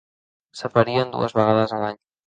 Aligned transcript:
S'aparien 0.61 1.13
dues 1.19 1.39
vegades 1.41 1.77
a 1.79 1.83
l'any. 1.85 2.07